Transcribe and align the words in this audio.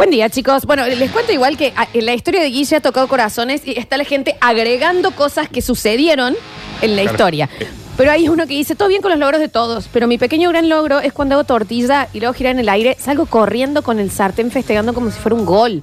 Buen 0.00 0.08
día, 0.10 0.30
chicos. 0.30 0.64
Bueno, 0.64 0.86
les 0.86 1.10
cuento 1.10 1.30
igual 1.30 1.58
que 1.58 1.74
ah, 1.76 1.86
en 1.92 2.06
la 2.06 2.14
historia 2.14 2.40
de 2.40 2.48
Guille 2.48 2.76
ha 2.76 2.80
tocado 2.80 3.06
corazones 3.06 3.60
y 3.66 3.78
está 3.78 3.98
la 3.98 4.04
gente 4.04 4.34
agregando 4.40 5.10
cosas 5.10 5.46
que 5.50 5.60
sucedieron 5.60 6.34
en 6.80 6.96
la 6.96 7.02
Claro. 7.02 7.14
historia. 7.16 7.50
Pero 7.98 8.10
hay 8.10 8.26
uno 8.30 8.46
que 8.46 8.54
dice, 8.54 8.74
todo 8.74 8.88
bien 8.88 9.02
con 9.02 9.10
los 9.10 9.20
logros 9.20 9.40
de 9.42 9.48
todos, 9.50 9.90
pero 9.92 10.06
mi 10.06 10.16
pequeño 10.16 10.48
gran 10.48 10.70
logro 10.70 11.00
es 11.00 11.12
cuando 11.12 11.34
hago 11.34 11.44
tortilla 11.44 12.08
y 12.14 12.20
luego 12.20 12.32
girar 12.32 12.52
en 12.54 12.60
el 12.60 12.70
aire, 12.70 12.96
salgo 12.98 13.26
corriendo 13.26 13.82
con 13.82 13.98
el 13.98 14.10
sartén 14.10 14.50
festejando 14.50 14.94
como 14.94 15.10
si 15.10 15.18
fuera 15.20 15.34
un 15.36 15.44
gol. 15.44 15.82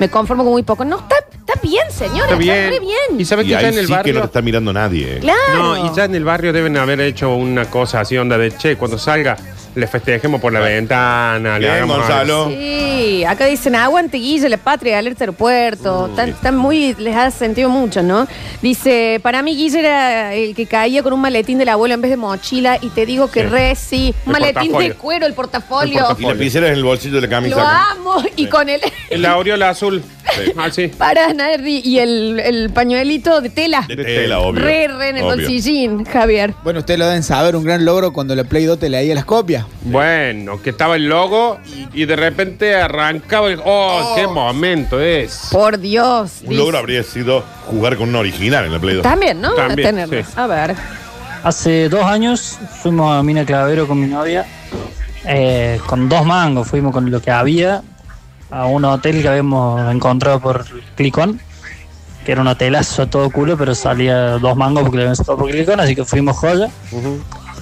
Me 0.00 0.10
conformo 0.10 0.42
con 0.42 0.52
muy 0.52 0.64
poco. 0.64 0.84
No, 0.84 0.98
está, 0.98 1.14
está 1.38 1.60
bien, 1.62 1.84
señora. 1.92 2.24
Está 2.24 2.36
bien. 2.36 3.20
Y 3.20 3.24
sabes 3.24 3.44
Y 3.44 3.48
que 3.50 3.52
ya 3.52 3.58
ahí 3.58 3.66
en 3.66 3.78
el 3.78 3.86
sí 3.86 3.86
que 3.86 3.92
no 3.92 3.96
barrio. 3.96 4.20
te 4.22 4.26
está 4.26 4.42
mirando 4.42 4.72
nadie. 4.72 5.18
eh. 5.18 5.20
Claro. 5.20 5.54
No, 5.76 5.86
y 5.92 5.94
ya 5.94 6.06
en 6.06 6.16
el 6.16 6.24
barrio 6.24 6.52
deben 6.52 6.76
haber 6.76 7.00
hecho 7.00 7.32
una 7.36 7.66
cosa 7.70 8.00
así, 8.00 8.18
onda 8.18 8.36
de 8.36 8.50
che, 8.56 8.76
cuando 8.76 8.98
salga, 8.98 9.36
le 9.74 9.86
festejemos 9.86 10.40
por 10.40 10.52
la 10.52 10.60
ventana. 10.60 11.54
le 11.58 11.66
Bien, 11.66 11.72
hagamos 11.72 11.98
Gonzalo. 11.98 12.48
Sí, 12.50 13.24
acá 13.24 13.46
dicen 13.46 13.74
aguante 13.74 14.18
Guille, 14.18 14.48
la 14.48 14.56
patria, 14.56 14.98
alerta 14.98 15.24
aeropuerto. 15.24 16.06
Están, 16.06 16.28
están 16.30 16.56
muy, 16.56 16.94
les 16.98 17.16
ha 17.16 17.30
sentido 17.30 17.68
mucho, 17.68 18.02
¿no? 18.02 18.26
Dice, 18.62 19.18
para 19.22 19.42
mí 19.42 19.56
Guille 19.56 19.80
era 19.80 20.34
el 20.34 20.54
que 20.54 20.66
caía 20.66 21.02
con 21.02 21.12
un 21.12 21.20
maletín 21.20 21.58
del 21.58 21.68
abuelo 21.70 21.94
en 21.94 22.00
vez 22.02 22.10
de 22.10 22.16
mochila 22.16 22.78
y 22.80 22.88
te 22.90 23.04
digo 23.06 23.30
que 23.30 23.40
Sí. 23.42 23.46
re 23.48 23.74
sí, 23.74 24.14
un 24.26 24.34
El 24.36 24.40
maletín 24.40 24.62
de 24.62 24.68
portafolio. 24.70 24.98
cuero, 24.98 25.26
el 25.26 25.34
portafolio. 25.34 25.92
El 25.94 25.98
portafolio. 26.00 26.28
Y 26.28 26.28
la 26.28 26.34
lapicera 26.34 26.66
en 26.68 26.74
el 26.74 26.84
bolsillo 26.84 27.14
de 27.20 27.20
la 27.22 27.26
Lo 27.26 27.30
camisa. 27.30 27.90
amo. 27.90 28.22
Y 28.36 28.46
con 28.46 28.68
el. 28.68 28.80
La 29.10 29.32
aureola 29.32 29.70
azul. 29.70 30.02
Sí. 30.34 30.52
Ah, 30.56 30.70
sí. 30.70 30.88
para 30.88 31.32
Nardi 31.32 31.80
y 31.84 31.98
el, 31.98 32.40
el 32.40 32.70
pañuelito 32.70 33.40
de 33.40 33.50
tela. 33.50 33.84
De 33.88 33.96
tela, 33.96 34.40
obvio. 34.40 34.62
Re, 34.62 34.88
re 34.88 35.08
en 35.10 35.16
el 35.18 35.22
Obvio. 35.24 35.36
bolsillín, 35.36 36.04
Javier. 36.04 36.54
Bueno, 36.64 36.80
ustedes 36.80 36.98
lo 36.98 37.06
deben 37.06 37.22
saber, 37.22 37.56
un 37.56 37.64
gran 37.64 37.84
logro 37.84 38.12
cuando 38.12 38.34
la 38.34 38.44
Play 38.44 38.64
2 38.64 38.78
te 38.78 38.88
leía 38.88 39.14
las 39.14 39.24
copias. 39.24 39.66
Bueno, 39.82 40.60
que 40.62 40.70
estaba 40.70 40.96
el 40.96 41.08
logo 41.08 41.58
y 41.92 42.04
de 42.04 42.16
repente 42.16 42.74
arrancaba 42.74 43.48
el. 43.48 43.60
¡Oh, 43.64 44.14
qué 44.16 44.26
momento 44.26 45.00
es! 45.00 45.48
Por 45.52 45.78
Dios. 45.78 46.38
Un 46.42 46.50
dice. 46.50 46.60
logro 46.60 46.78
habría 46.78 47.02
sido 47.02 47.42
jugar 47.66 47.96
con 47.96 48.08
un 48.08 48.16
original 48.16 48.64
en 48.64 48.72
la 48.72 48.78
Play 48.78 48.94
2. 48.96 49.02
También, 49.02 49.40
¿no? 49.40 49.52
También, 49.54 50.06
sí. 50.08 50.16
A 50.36 50.46
ver. 50.46 50.74
Hace 51.42 51.88
dos 51.90 52.04
años 52.04 52.58
fuimos 52.82 53.14
a 53.14 53.22
Mina 53.22 53.44
Clavero 53.44 53.86
con 53.86 54.00
mi 54.00 54.06
novia, 54.06 54.46
eh, 55.26 55.78
con 55.86 56.08
dos 56.08 56.24
mangos, 56.24 56.66
fuimos 56.68 56.90
con 56.92 57.10
lo 57.10 57.20
que 57.20 57.30
había 57.30 57.82
a 58.54 58.66
un 58.66 58.84
hotel 58.84 59.20
que 59.20 59.28
habíamos 59.28 59.92
encontrado 59.92 60.38
por 60.38 60.64
Clicón, 60.94 61.40
que 62.24 62.32
era 62.32 62.40
un 62.40 62.46
hotelazo 62.46 63.02
a 63.02 63.06
todo 63.06 63.28
culo, 63.30 63.56
pero 63.58 63.74
salía 63.74 64.38
dos 64.38 64.56
mangos 64.56 64.84
porque 64.84 64.96
lo 64.98 65.02
habíamos 65.02 65.18
sacado 65.18 65.38
por 65.38 65.50
Clicón, 65.50 65.80
así 65.80 65.96
que 65.96 66.04
fuimos 66.04 66.36
joya. 66.36 66.68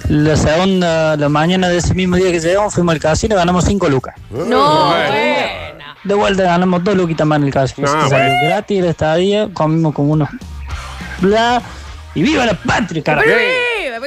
La 0.07 0.37
segunda, 0.37 1.17
la 1.17 1.29
mañana 1.29 1.67
de 1.69 1.77
ese 1.77 1.95
mismo 1.95 2.15
día 2.15 2.31
que 2.31 2.39
llegamos, 2.39 2.75
fuimos 2.75 2.93
al 2.93 3.01
casino 3.01 3.33
y 3.33 3.37
ganamos 3.37 3.65
cinco 3.65 3.89
lucas. 3.89 4.13
No, 4.29 4.89
Bueno. 4.89 5.83
De 6.03 6.13
vuelta 6.13 6.43
ganamos 6.43 6.83
dos 6.83 6.95
luquitas 6.95 7.25
más 7.25 7.37
en 7.39 7.45
el 7.45 7.53
casino. 7.53 7.87
No, 7.87 7.93
así 7.93 8.03
que 8.03 8.15
salió 8.15 8.33
gratis 8.43 8.79
el 8.79 8.85
estadía, 8.85 9.49
comimos 9.51 9.95
como 9.95 10.13
unos... 10.13 10.29
Bla, 11.21 11.61
y 12.13 12.21
viva 12.21 12.45
la 12.45 12.53
patria, 12.53 13.01
carajo. 13.01 13.27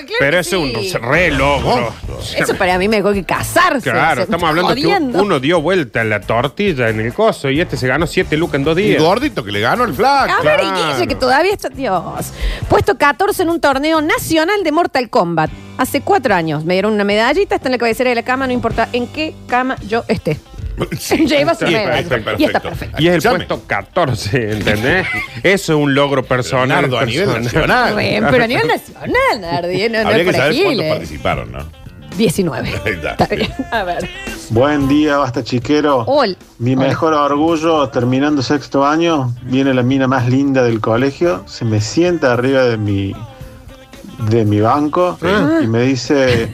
Claro 0.05 0.17
Pero 0.19 0.33
que 0.33 0.39
es 0.41 0.53
un 0.95 1.03
re 1.03 1.31
logro. 1.31 1.93
Eso 2.37 2.55
para 2.57 2.79
mí 2.79 2.89
mejor 2.89 3.15
que 3.15 3.25
casarse. 3.25 3.91
Claro, 3.91 4.17
Se 4.17 4.25
estamos 4.25 4.49
hablando 4.49 4.75
que 4.75 4.83
jodiendo. 4.83 5.23
uno 5.23 5.41
dio 5.41 5.61
vuelta 5.61 6.03
en 6.03 6.11
la 6.11 6.21
tortilla 6.21 6.89
en 6.89 7.01
el 7.01 7.13
coso 7.15 7.51
y 7.51 7.61
este 7.61 7.77
se 7.77 7.87
ganó 7.89 8.07
siete 8.07 8.37
lucas 8.37 8.57
en 8.57 8.65
dos 8.65 8.77
días. 8.77 9.03
gordito 9.03 9.45
que 9.45 9.53
le 9.53 9.61
ganó 9.61 9.85
el 9.85 9.95
flaco. 9.95 10.33
A 10.33 10.43
ver, 10.43 10.61
y 10.61 10.63
Claro. 10.69 10.95
Guille, 10.95 11.07
que 11.07 11.15
todavía 11.15 11.53
está. 11.53 11.69
Dios. 11.69 12.33
Puesto 12.69 12.97
14 12.97 13.43
en 13.43 13.51
un 13.51 13.61
torneo 13.61 14.01
nacional 14.01 14.63
de 14.65 14.73
Mortal 14.73 15.09
Kombat. 15.11 15.51
Hace 15.79 16.01
cuatro 16.01 16.35
años. 16.35 16.65
Me 16.65 16.75
dieron 16.75 16.93
una 16.95 17.05
medallita, 17.05 17.55
está 17.57 17.69
en 17.69 17.73
la 17.73 17.79
cabecera 17.79 18.11
de 18.11 18.17
la 18.17 18.23
cama, 18.23 18.47
no 18.47 18.53
importa 18.53 18.89
en 18.93 19.07
qué 19.07 19.35
cama 19.47 19.77
yo 19.89 20.05
esté. 20.09 20.39
Lleva 21.27 21.55
su 21.55 21.65
medalla. 21.65 22.37
Y 22.39 22.45
está 22.45 22.61
perfecto. 22.61 22.97
Y 23.03 23.07
es 23.09 23.13
el 23.13 23.19
Escuchame. 23.19 23.47
puesto 23.47 23.63
14, 23.67 24.53
¿entendés? 24.53 25.07
Eso 25.43 25.73
es 25.73 25.79
un 25.79 25.95
logro 25.95 26.23
personal. 26.23 26.69
Leonardo, 26.83 26.99
a 26.99 27.05
nivel 27.07 27.29
personal. 27.29 27.95
nacional. 27.97 28.29
Pero 28.31 28.45
a 28.45 28.47
nivel 28.47 28.69
nacional, 28.69 29.41
Nardi, 29.41 29.83
¿eh? 29.83 29.89
no, 29.89 30.03
no 30.03 30.09
Habría 30.09 30.23
es 30.23 30.27
que 30.29 30.33
para 30.33 30.45
saber 30.53 30.63
cuántos 30.65 30.87
participaron, 30.87 31.53
¿no? 31.53 31.87
19. 32.17 32.69
Ahí 32.87 32.93
está, 32.93 33.27
bien. 33.27 33.53
A 33.71 33.83
ver. 33.85 34.09
Buen 34.51 34.89
día, 34.89 35.19
basta 35.19 35.43
chiquero. 35.45 36.05
Ol. 36.07 36.37
Mi 36.59 36.75
mejor 36.77 37.13
orgullo, 37.13 37.89
terminando 37.91 38.43
sexto 38.43 38.87
año, 38.87 39.35
viene 39.43 39.75
la 39.75 39.83
mina 39.83 40.07
más 40.09 40.27
linda 40.29 40.63
del 40.63 40.81
colegio, 40.81 41.43
se 41.47 41.65
me 41.67 41.81
sienta 41.81 42.33
arriba 42.33 42.63
de 42.65 42.79
mi, 42.79 43.13
de 44.31 44.45
mi 44.47 44.61
banco 44.61 45.19
Ah. 45.23 45.59
y 45.63 45.67
me 45.67 45.83
dice, 45.83 46.49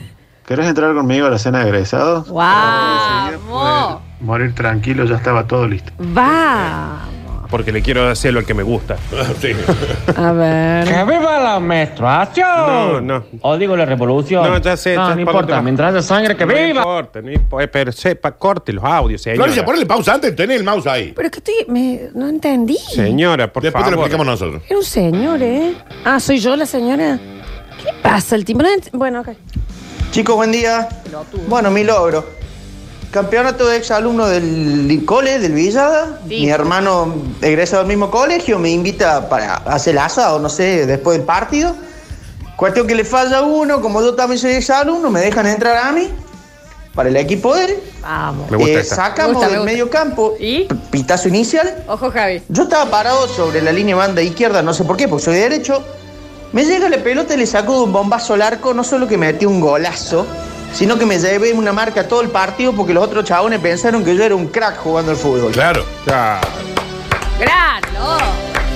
¿querés 0.45 0.67
entrar 0.67 0.93
conmigo 0.95 1.27
a 1.27 1.29
la 1.29 1.39
cena 1.39 1.59
de 1.63 1.69
egresados? 1.69 2.29
Vamos. 2.29 4.01
Morir 4.23 4.55
tranquilo, 4.55 5.03
ya 5.05 5.15
estaba 5.17 5.45
todo 5.45 5.67
listo. 5.67 5.91
Vamos. 5.99 7.13
Porque 7.49 7.71
le 7.71 7.83
quiero 7.83 8.07
hacer 8.09 8.33
lo 8.33 8.43
que 8.43 8.53
me 8.55 8.63
gusta. 8.63 8.95
Sí. 9.39 9.51
A 10.15 10.31
ver. 10.31 10.87
¡Que 10.87 11.03
viva 11.03 11.39
la 11.39 11.59
menstruación! 11.59 12.47
No, 12.47 13.01
no. 13.01 13.25
O 13.41 13.57
digo 13.57 13.75
la 13.77 13.85
revolución. 13.85 14.43
No, 14.49 14.57
ya 14.57 14.75
sé, 14.77 14.95
No, 14.95 15.01
ya, 15.03 15.07
no 15.09 15.09
¿para 15.09 15.21
importa. 15.21 15.55
va? 15.55 15.61
Mientras 15.61 15.93
haya 15.93 16.01
sangre, 16.01 16.35
que 16.35 16.45
No 16.45 16.53
viva. 16.53 16.67
importa, 16.67 17.21
no 17.21 17.31
importa, 17.31 17.67
pero 17.71 17.91
sepa, 17.91 18.31
corte 18.31 18.73
los 18.73 18.83
audios, 18.83 19.21
señora. 19.21 19.37
Florencia, 19.37 19.65
ponle 19.65 19.85
pausa 19.85 20.13
antes, 20.15 20.35
tenés 20.35 20.57
el 20.57 20.63
mouse 20.63 20.87
ahí. 20.87 21.11
Pero 21.15 21.27
es 21.27 21.31
que 21.31 21.39
estoy. 21.39 21.65
me- 21.73 22.09
no 22.15 22.27
entendí. 22.29 22.77
Señora, 22.77 23.51
por 23.51 23.61
Después 23.61 23.83
te 23.85 23.91
lo 23.91 23.97
favor. 23.97 24.09
explicamos 24.09 24.25
nosotros. 24.41 24.63
Era 24.67 24.77
un 24.79 24.85
señor, 24.85 25.43
¿eh? 25.43 25.73
Ah, 26.05 26.19
soy 26.19 26.39
yo 26.39 26.55
la 26.55 26.65
señora. 26.65 27.19
¿Qué 27.83 27.89
pasa? 28.01 28.35
El 28.35 28.45
timbre. 28.45 28.69
Bueno, 28.93 29.19
ok. 29.21 29.29
Chicos, 30.11 30.35
buen 30.35 30.51
día. 30.51 30.87
Bueno, 31.47 31.69
mi 31.69 31.83
logro. 31.83 32.25
Campeonato 33.13 33.67
de 33.67 33.77
exalumno 33.77 34.25
del 34.27 35.03
cole, 35.05 35.37
del 35.37 35.51
Villada. 35.51 36.17
Sí. 36.27 36.41
Mi 36.41 36.49
hermano 36.49 37.13
egresa 37.43 37.77
del 37.77 37.85
mismo 37.87 38.09
colegio, 38.09 38.57
me 38.57 38.71
invita 38.71 39.29
para 39.29 39.57
hacer 39.57 39.99
asado, 39.99 40.39
no 40.39 40.49
sé, 40.49 40.87
después 40.87 41.17
del 41.19 41.25
partido. 41.25 41.75
Cuestión 42.55 42.87
que 42.87 42.95
le 42.95 43.05
falla 43.05 43.41
uno, 43.43 43.81
como 43.81 44.01
yo 44.01 44.15
también 44.15 44.39
soy 44.39 44.53
exalumno, 44.53 45.11
me 45.11 45.19
dejan 45.21 45.45
entrar 45.45 45.77
a 45.77 45.91
mí 45.91 46.09
para 46.95 47.09
el 47.09 47.15
equipo 47.17 47.53
de 47.55 47.65
él. 47.65 47.75
Vamos. 48.01 48.49
Me 48.49 48.57
gusta 48.57 48.71
Eh, 48.73 48.79
esta. 48.81 48.95
sacamos 48.95 49.27
Me 49.29 49.33
gusta, 49.35 49.47
me 49.49 49.55
del 49.57 49.63
medio 49.65 49.89
campo, 49.91 50.33
¿Y? 50.39 50.67
pitazo 50.89 51.27
inicial. 51.27 51.83
Ojo, 51.87 52.09
Javi. 52.09 52.41
Yo 52.49 52.63
estaba 52.63 52.89
parado 52.89 53.27
sobre 53.27 53.61
la 53.61 53.71
línea 53.71 53.95
banda 53.95 54.23
izquierda, 54.23 54.63
no 54.63 54.73
sé 54.73 54.85
por 54.85 54.97
qué, 54.97 55.07
porque 55.07 55.25
soy 55.25 55.35
derecho. 55.35 55.83
Me 56.51 56.65
llega 56.65 56.89
la 56.89 56.97
pelota 56.97 57.35
y 57.35 57.37
le 57.37 57.45
saco 57.45 57.73
de 57.75 57.81
un 57.83 57.93
bombazo 57.93 58.33
al 58.33 58.41
arco, 58.41 58.73
no 58.73 58.83
solo 58.83 59.07
que 59.07 59.17
me 59.19 59.31
metí 59.33 59.45
un 59.45 59.59
golazo, 59.59 60.25
sino 60.73 60.97
que 60.97 61.05
me 61.05 61.17
llevé 61.19 61.53
una 61.53 61.71
marca 61.71 62.07
todo 62.07 62.21
el 62.21 62.29
partido 62.29 62.73
porque 62.73 62.93
los 62.93 63.03
otros 63.03 63.23
chabones 63.25 63.59
pensaron 63.59 64.03
que 64.03 64.15
yo 64.15 64.23
era 64.23 64.35
un 64.35 64.47
crack 64.47 64.77
jugando 64.77 65.11
al 65.11 65.17
fútbol. 65.17 65.51
Claro. 65.51 65.85
Gran 67.39 67.81
logro. 67.93 68.25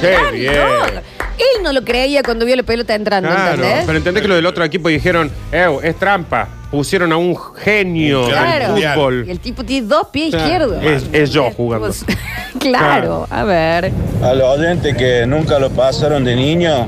Qué 0.01 0.11
Gran 0.11 0.33
bien. 0.33 1.03
Él 1.37 1.63
no 1.63 1.71
lo 1.71 1.83
creía 1.83 2.23
cuando 2.23 2.45
vio 2.45 2.55
la 2.55 2.63
pelota 2.63 2.95
entrando, 2.95 3.29
Claro, 3.29 3.53
¿entendés? 3.55 3.83
pero 3.85 3.97
entendés 3.99 4.21
que 4.23 4.27
lo 4.27 4.35
del 4.35 4.45
otro 4.47 4.63
equipo 4.63 4.89
dijeron, 4.89 5.31
Ew, 5.51 5.79
es 5.83 5.95
trampa. 5.97 6.47
Pusieron 6.71 7.11
a 7.13 7.17
un 7.17 7.37
genio 7.63 8.25
Claro. 8.27 8.73
del 8.73 8.83
Y 8.83 8.87
fútbol. 8.87 9.25
el 9.29 9.39
tipo 9.39 9.63
tiene 9.63 9.87
dos 9.87 10.07
pies 10.07 10.31
Claro. 10.31 10.43
izquierdos. 10.73 10.83
Es- 10.83 11.05
es 11.13 11.29
yo 11.31 11.51
jugando. 11.51 11.91
claro, 12.59 13.27
a 13.29 13.43
ver. 13.43 13.91
A 14.23 14.33
los 14.33 14.57
oyentes 14.57 14.97
que 14.97 15.25
nunca 15.27 15.59
lo 15.59 15.69
pasaron 15.69 16.23
de 16.25 16.35
niño, 16.35 16.87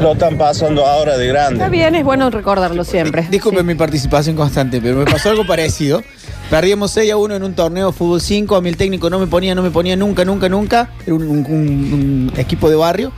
lo 0.00 0.12
están 0.12 0.36
pasando 0.38 0.86
ahora 0.86 1.16
de 1.16 1.28
Está 1.28 1.40
grande. 1.50 1.68
bien, 1.70 1.94
es 1.94 2.04
bueno 2.04 2.30
recordarlo 2.30 2.84
siempre. 2.84 3.26
Disculpen 3.30 3.66
mi 3.66 3.74
participación 3.74 4.36
constante, 4.36 4.80
pero 4.80 4.96
me 4.98 5.04
pasó 5.04 5.30
algo 5.30 5.46
parecido. 5.46 6.02
Perdíamos 6.48 6.90
6 6.92 7.12
a 7.12 7.16
1 7.16 7.36
en 7.36 7.42
un 7.44 7.54
torneo 7.54 7.88
de 7.88 7.92
fútbol 7.92 8.20
5. 8.20 8.56
A 8.56 8.60
mí 8.60 8.68
el 8.70 8.76
técnico 8.76 9.08
no 9.10 9.18
me 9.18 9.26
ponía, 9.26 9.54
no 9.54 9.62
me 9.62 9.70
ponía 9.70 9.94
nunca, 9.96 10.24
nunca, 10.24 10.48
nunca. 10.48 10.90
Era 11.06 11.14
un, 11.14 11.22
un- 11.22 11.46
un- 11.48 12.30
un 12.32 12.32
equipo 12.38 12.68
de 12.68 12.76
barrio. 12.76 13.12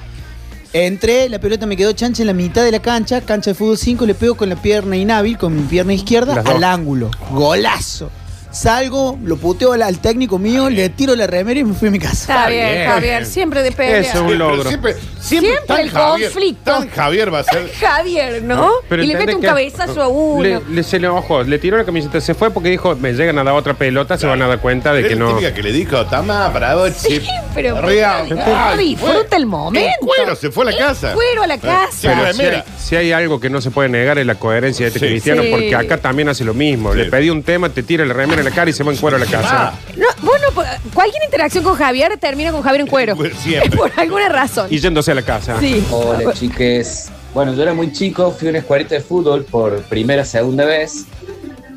Entré, 0.74 1.28
la 1.28 1.38
pelota 1.38 1.66
me 1.66 1.76
quedó 1.76 1.92
chancha 1.92 2.22
en 2.22 2.26
la 2.28 2.32
mitad 2.32 2.62
de 2.64 2.72
la 2.72 2.80
cancha, 2.80 3.20
cancha 3.20 3.50
de 3.50 3.54
fútbol 3.54 3.76
5, 3.76 4.06
le 4.06 4.14
pego 4.14 4.34
con 4.36 4.48
la 4.48 4.56
pierna 4.56 4.96
inhábil, 4.96 5.36
con 5.36 5.54
mi 5.54 5.62
pierna 5.62 5.92
izquierda, 5.92 6.42
al 6.46 6.64
ángulo. 6.64 7.10
Golazo. 7.30 8.10
Salgo, 8.52 9.18
lo 9.24 9.36
puteo 9.38 9.72
al, 9.72 9.82
al 9.82 9.98
técnico 9.98 10.38
mío, 10.38 10.68
le 10.68 10.88
tiro 10.90 11.16
la 11.16 11.26
remera 11.26 11.58
y 11.60 11.64
me 11.64 11.74
fui 11.74 11.88
a 11.88 11.90
mi 11.90 11.98
casa. 11.98 12.12
Está 12.34 12.48
bien, 12.48 12.68
bien. 12.72 12.86
Javier, 12.90 13.26
siempre 13.26 13.62
de 13.62 13.72
pelea. 13.72 13.98
Eso 14.00 14.12
es 14.26 14.32
un 14.32 14.38
logro. 14.38 14.62
Siempre, 14.68 14.94
siempre, 15.20 15.50
Siempre 15.50 15.66
tan 15.66 15.80
el 15.80 15.90
Javier, 15.90 16.30
conflicto. 16.30 16.70
Tan 16.72 16.90
Javier 16.90 17.32
va 17.34 17.38
a 17.40 17.44
ser. 17.44 17.72
Javier, 17.80 18.42
¿no? 18.42 18.70
Pero 18.88 19.02
y 19.02 19.06
le 19.06 19.16
mete 19.16 19.34
un 19.34 19.42
cabezazo 19.42 20.02
a 20.02 20.08
uno. 20.08 20.42
Le, 20.42 20.60
le- 20.70 20.82
se 20.82 20.98
le 21.00 21.08
ojo, 21.08 21.42
le 21.42 21.58
tiró 21.58 21.78
la 21.78 21.84
camiseta, 21.84 22.20
se 22.20 22.34
fue 22.34 22.50
porque 22.50 22.68
dijo, 22.68 22.94
me 22.96 23.12
llegan 23.14 23.38
a 23.38 23.44
dar 23.44 23.54
otra 23.54 23.74
pelota, 23.74 24.18
se 24.18 24.26
van 24.26 24.42
a 24.42 24.46
dar 24.46 24.58
cuenta 24.60 24.92
de 24.92 25.02
que 25.08 25.14
la 25.14 25.20
no. 25.24 25.38
que 25.38 25.62
le 25.62 25.72
dijo, 25.72 26.04
tama, 26.06 26.48
bravo, 26.48 26.88
Sí, 26.90 27.20
chip. 27.20 27.22
pero 27.54 27.78
Ay, 27.82 28.78
disfruta 28.78 29.36
el 29.36 29.46
momento. 29.46 29.88
En 30.00 30.06
cuero, 30.06 30.36
se 30.36 30.50
fue 30.50 30.68
a 30.68 30.72
la 30.72 30.76
casa. 30.76 31.08
En 31.10 31.14
cuero 31.14 31.42
a 31.42 31.46
la 31.46 31.58
casa. 31.58 31.96
Pero 32.02 32.14
Pero 32.22 32.32
si 32.34 32.42
hay, 32.42 32.46
mira. 32.50 32.64
si 32.78 32.96
hay 32.96 33.12
algo 33.12 33.40
que 33.40 33.48
no 33.48 33.60
se 33.60 33.70
puede 33.70 33.88
negar 33.88 34.18
es 34.18 34.26
la 34.26 34.34
coherencia 34.34 34.84
de 34.84 34.88
este 34.88 35.00
Sí. 35.00 35.06
cristiano, 35.06 35.42
Sí. 35.42 35.48
porque 35.50 35.74
acá 35.74 35.98
también 35.98 36.28
hace 36.28 36.44
lo 36.44 36.52
mismo. 36.54 36.92
Sí. 36.92 36.98
Le 36.98 37.04
pedí 37.06 37.30
un 37.30 37.42
tema, 37.42 37.68
te 37.70 37.82
tira 37.82 38.04
la 38.04 38.12
remera 38.14 38.41
en 38.42 38.48
la 38.50 38.54
cara 38.54 38.70
y 38.70 38.72
se 38.72 38.82
va 38.84 38.92
en 38.92 38.98
cuero 38.98 39.16
a 39.16 39.20
la 39.20 39.26
casa. 39.26 39.48
Ah, 39.68 39.74
No, 39.96 40.06
bueno, 40.22 40.46
pues, 40.54 40.68
cualquier 40.94 41.22
interacción 41.24 41.64
con 41.64 41.74
Javier 41.76 42.16
termina 42.18 42.52
con 42.52 42.62
Javier 42.62 42.82
en 42.82 42.86
cuero. 42.86 43.16
Siempre. 43.38 43.70
Por 43.76 43.90
alguna 43.96 44.28
razón. 44.28 44.66
Y 44.70 44.78
yéndose 44.78 45.12
a 45.12 45.14
la 45.14 45.22
casa. 45.22 45.58
Sí. 45.60 45.84
Hola 45.90 46.32
chiques. 46.32 47.10
Bueno, 47.34 47.54
yo 47.54 47.62
era 47.62 47.72
muy 47.72 47.90
chico, 47.92 48.30
fui 48.30 48.48
a 48.48 48.50
una 48.50 48.58
escuelita 48.58 48.94
de 48.94 49.00
fútbol 49.00 49.44
por 49.44 49.80
primera, 49.84 50.22
segunda 50.22 50.66
vez. 50.66 51.06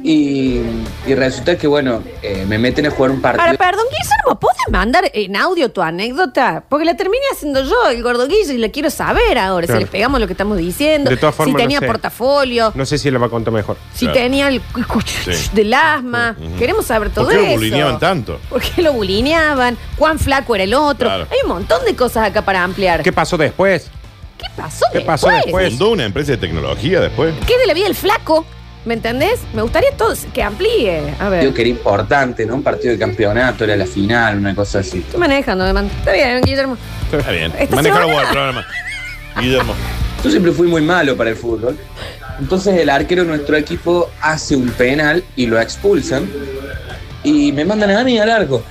Y, 0.07 0.61
y 1.07 1.15
resulta 1.15 1.57
que, 1.57 1.65
bueno, 1.65 2.03
eh, 2.21 2.45
me 2.47 2.59
meten 2.59 2.85
a 2.85 2.91
jugar 2.91 3.09
un 3.09 3.21
partido. 3.21 3.43
Ahora, 3.43 3.57
perdón, 3.57 3.85
Guillermo, 3.89 4.39
¿puedes 4.39 4.59
mandar 4.69 5.09
en 5.11 5.35
audio 5.35 5.71
tu 5.71 5.81
anécdota? 5.81 6.63
Porque 6.69 6.85
la 6.85 6.95
terminé 6.95 7.23
haciendo 7.33 7.63
yo, 7.63 7.89
el 7.89 8.03
gordo 8.03 8.27
Guille, 8.27 8.53
y 8.53 8.57
la 8.59 8.69
quiero 8.69 8.91
saber 8.91 9.39
ahora. 9.39 9.65
Claro. 9.65 9.79
Si 9.79 9.85
le 9.85 9.91
pegamos 9.91 10.19
lo 10.19 10.27
que 10.27 10.33
estamos 10.33 10.59
diciendo. 10.59 11.09
De 11.09 11.17
todas 11.17 11.33
formas, 11.33 11.49
si 11.49 11.53
no 11.53 11.57
tenía 11.57 11.79
sé. 11.79 11.87
portafolio. 11.87 12.71
No 12.75 12.85
sé 12.85 12.99
si 12.99 13.09
la 13.09 13.17
va 13.17 13.25
a 13.25 13.29
contar 13.29 13.51
mejor. 13.51 13.77
Si 13.95 14.07
tenía 14.09 14.47
el 14.49 14.61
Sí. 15.25 15.49
del 15.53 15.73
asma. 15.73 16.37
Queremos 16.59 16.85
saber 16.85 17.09
todo 17.09 17.25
¿Por 17.25 17.33
qué 17.33 17.39
lo 17.39 17.45
eso. 17.47 17.55
bulineaban 17.55 17.99
tanto? 17.99 18.39
¿Por 18.47 18.61
qué 18.61 18.83
lo 18.83 18.93
bulineaban? 18.93 19.75
¿Cuán 19.97 20.19
flaco 20.19 20.53
era 20.53 20.65
el 20.65 20.75
otro? 20.75 21.07
Claro. 21.07 21.25
Hay 21.31 21.37
un 21.41 21.49
montón 21.49 21.83
de 21.83 21.95
cosas 21.95 22.27
acá 22.27 22.43
para 22.43 22.63
ampliar. 22.63 23.01
¿Qué 23.01 23.11
pasó 23.11 23.37
después? 23.37 23.89
¿Qué 24.37 24.45
pasó 24.55 24.85
¿Qué 24.93 25.01
pasó 25.01 25.29
después? 25.29 25.69
Fundó 25.69 25.89
una 25.89 26.05
empresa 26.05 26.33
de 26.33 26.37
tecnología 26.37 26.99
después. 26.99 27.33
¿Qué 27.47 27.57
de 27.57 27.65
la 27.65 27.73
vida 27.73 27.85
del 27.85 27.95
flaco? 27.95 28.45
¿Me 28.85 28.93
entendés? 28.93 29.39
Me 29.53 29.61
gustaría 29.63 29.91
todo 29.97 30.13
que 30.33 30.43
amplíe. 30.43 30.99
A 31.19 31.29
ver. 31.29 31.39
partido 31.39 31.53
que 31.53 31.61
era 31.61 31.69
importante, 31.71 32.45
¿no? 32.45 32.55
Un 32.55 32.63
partido 32.63 32.93
de 32.93 32.99
campeonato, 32.99 33.63
era 33.63 33.75
la 33.75 33.85
final, 33.87 34.37
una 34.37 34.53
cosa 34.53 34.79
así. 34.79 34.99
Estoy 34.99 35.19
manejando, 35.19 35.65
me 35.65 35.73
mando. 35.73 35.91
Está 35.97 36.13
bien, 36.13 36.41
Guillermo. 36.41 36.77
Está 37.11 37.31
bien. 37.31 37.51
Esta 37.57 37.75
Manejalo 37.75 38.05
semana- 38.07 38.19
vos 38.21 38.23
el 38.29 38.31
programa. 38.33 38.67
Guillermo. 39.41 39.73
Yo 40.23 40.29
siempre 40.29 40.51
fui 40.51 40.67
muy 40.67 40.81
malo 40.83 41.17
para 41.17 41.31
el 41.31 41.35
fútbol. 41.35 41.77
Entonces 42.39 42.77
el 42.79 42.89
arquero 42.89 43.23
de 43.23 43.29
nuestro 43.29 43.55
equipo 43.55 44.09
hace 44.21 44.55
un 44.55 44.69
penal 44.69 45.23
y 45.35 45.47
lo 45.47 45.59
expulsan. 45.59 46.29
Y 47.23 47.51
me 47.53 47.65
mandan 47.65 47.89
a 47.91 48.03
mí 48.03 48.19
al 48.19 48.29
arco. 48.29 48.63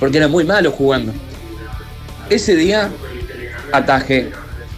Porque 0.00 0.18
era 0.18 0.26
muy 0.26 0.42
malo 0.44 0.72
jugando. 0.72 1.12
Ese 2.28 2.56
día 2.56 2.90
atajé 3.70 4.30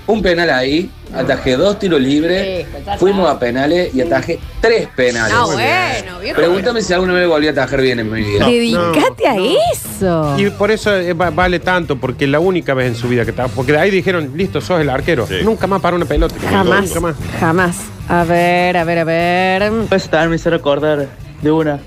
un 0.06 0.20
penal 0.22 0.50
ahí, 0.50 0.90
atajé 1.14 1.56
dos 1.56 1.78
tiros 1.78 2.00
libres, 2.00 2.66
fuimos 2.98 3.28
a 3.30 3.38
penales 3.38 3.94
y 3.94 4.00
atajé 4.00 4.38
tres 4.60 4.88
penales. 4.96 5.32
No, 5.34 5.46
bueno, 5.52 6.18
viejo. 6.20 6.36
Pregúntame 6.36 6.82
si 6.82 6.92
alguna 6.92 7.12
vez 7.14 7.28
volví 7.28 7.46
a 7.48 7.50
atajar 7.52 7.80
bien 7.80 8.00
en 8.00 8.10
mi 8.12 8.22
vida. 8.22 8.46
Dedicate 8.46 9.26
a 9.28 9.36
eso. 9.72 10.34
Y 10.38 10.50
por 10.50 10.70
eso 10.70 10.94
eh, 10.96 11.12
va- 11.12 11.30
vale 11.30 11.58
tanto, 11.60 11.96
porque 11.96 12.26
la 12.26 12.40
única 12.40 12.74
vez 12.74 12.88
en 12.88 12.94
su 12.94 13.08
vida 13.08 13.24
que 13.24 13.30
estaba. 13.30 13.48
Porque 13.48 13.72
de 13.72 13.78
ahí 13.78 13.90
dijeron, 13.90 14.32
listo, 14.36 14.60
sos 14.60 14.80
el 14.80 14.90
arquero. 14.90 15.26
Nunca 15.42 15.66
más 15.66 15.80
para 15.80 15.96
una 15.96 16.04
pelota. 16.06 16.34
Jamás. 16.50 16.86
Nunca 16.88 17.00
más. 17.00 17.16
Jamás. 17.40 17.76
A 18.08 18.24
ver, 18.24 18.76
a 18.76 18.84
ver, 18.84 18.98
a 19.00 19.04
ver. 19.04 19.62
Eso 19.90 20.08
también 20.10 20.30
me 20.30 20.36
hizo 20.36 20.50
recordar 20.50 21.08
de 21.42 21.50
una. 21.50 21.80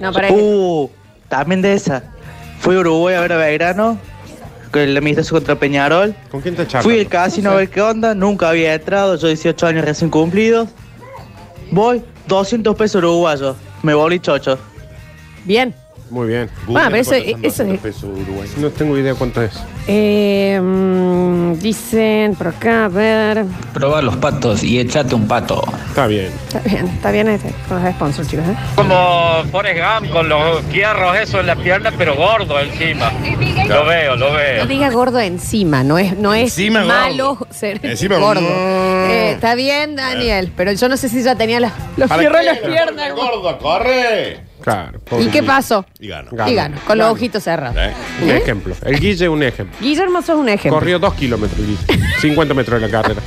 No, 0.00 0.12
para 0.12 0.28
Uh, 0.32 0.90
también 1.28 1.62
de 1.62 1.74
esa. 1.74 2.02
Fui 2.60 2.74
a 2.76 2.80
Uruguay 2.80 3.14
a 3.14 3.20
ver 3.20 3.32
a 3.32 3.36
Belgrano, 3.36 3.98
con 4.70 4.82
el 4.82 4.96
amistoso 4.96 5.34
contra 5.34 5.54
Peñarol. 5.56 6.14
¿Con 6.30 6.40
quién 6.40 6.56
te 6.56 6.66
charlas? 6.66 6.84
Fui 6.84 6.98
al 6.98 7.08
casino 7.08 7.50
a 7.50 7.54
ver 7.54 7.68
qué 7.68 7.80
onda, 7.80 8.14
nunca 8.14 8.48
había 8.50 8.74
entrado, 8.74 9.16
yo 9.16 9.28
18 9.28 9.66
años 9.66 9.84
recién 9.84 10.10
cumplidos. 10.10 10.68
Voy, 11.70 12.02
200 12.26 12.74
pesos 12.76 12.96
uruguayos, 13.02 13.56
me 13.82 13.94
volví 13.94 14.18
chocho. 14.20 14.58
Bien. 15.44 15.74
Muy 16.10 16.26
bien. 16.26 16.50
Ah, 16.74 16.88
pero 16.90 16.96
eso, 16.96 17.14
eso 17.14 17.62
es. 17.62 18.56
No 18.58 18.70
tengo 18.70 18.98
idea 18.98 19.14
cuánto 19.14 19.42
es. 19.42 19.52
Eh, 19.86 20.60
mm, 20.60 21.54
dicen 21.60 22.34
por 22.34 22.48
acá, 22.48 22.86
a 22.86 22.88
ver. 22.88 23.44
Proba 23.72 24.02
los 24.02 24.16
patos 24.16 24.64
y 24.64 24.80
échate 24.80 25.14
un 25.14 25.28
pato. 25.28 25.62
Está 25.90 26.06
bien. 26.06 26.30
Está 26.46 26.60
bien, 26.60 26.86
está 26.86 27.10
bien 27.10 27.28
este, 27.28 27.52
con 27.68 27.82
los 27.82 27.92
sponsors, 27.94 28.28
chicos. 28.28 28.46
¿eh? 28.46 28.54
Como 28.76 29.42
Forrest 29.50 29.80
Gump 29.80 30.12
con 30.12 30.28
los 30.28 30.66
hierros 30.70 31.16
eso 31.18 31.40
en 31.40 31.46
la 31.48 31.56
pierna, 31.56 31.92
pero 31.98 32.14
gordo 32.14 32.58
encima. 32.60 33.12
Lo 33.68 33.84
veo, 33.84 34.14
lo 34.16 34.30
No 34.30 34.36
veo. 34.36 34.66
diga 34.66 34.88
gordo 34.90 35.18
encima, 35.18 35.82
no 35.82 35.98
es, 35.98 36.16
no 36.16 36.32
es 36.32 36.44
Encima 36.56 36.84
malo 36.84 37.34
gordo. 37.34 37.52
ser 37.52 37.80
Encima 37.84 38.18
gordo. 38.18 38.40
gordo. 38.40 38.54
Eh, 39.10 39.32
está 39.32 39.56
bien, 39.56 39.96
Daniel, 39.96 40.52
pero 40.56 40.70
yo 40.72 40.88
no 40.88 40.96
sé 40.96 41.08
si 41.08 41.22
ya 41.24 41.34
tenía 41.34 41.58
los 41.58 41.72
¿Para 42.08 42.20
fierros 42.20 42.40
en 42.40 42.46
qué? 42.46 42.52
las 42.52 42.58
piernas. 42.70 43.12
Gordo, 43.14 43.58
corre. 43.58 44.40
Claro. 44.62 45.00
¿Y 45.18 45.26
qué 45.26 45.42
pasó? 45.42 45.84
Y 45.98 46.06
gano. 46.08 46.30
Y 46.46 46.54
ganó, 46.54 46.76
con 46.86 46.98
los 46.98 47.08
ojitos 47.10 47.42
cerrados. 47.42 47.76
¿Eh? 47.76 47.92
Un 48.22 48.30
¿Eh? 48.30 48.36
ejemplo. 48.36 48.76
El 48.84 49.00
Guille, 49.00 49.28
un 49.28 49.42
ejemplo. 49.42 49.76
Guillermo, 49.80 50.22
sos 50.22 50.36
un 50.38 50.48
ejemplo. 50.50 50.78
Corrió 50.78 50.98
dos 51.00 51.14
kilómetros, 51.14 51.58
el 51.58 51.66
Guille. 51.66 52.04
50 52.20 52.54
metros 52.54 52.80
de 52.80 52.86
la 52.86 52.92
carrera. 53.02 53.20